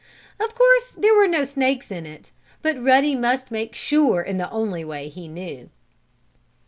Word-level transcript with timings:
Of 0.39 0.55
course 0.55 0.93
there 0.97 1.13
were 1.13 1.27
no 1.27 1.43
snakes 1.43 1.91
in 1.91 2.07
it, 2.07 2.31
but 2.63 2.83
Ruddy 2.83 3.13
must 3.13 3.51
make 3.51 3.75
sure 3.75 4.19
in 4.19 4.37
the 4.39 4.49
only 4.49 4.83
way 4.83 5.09
he 5.09 5.27
knew. 5.27 5.69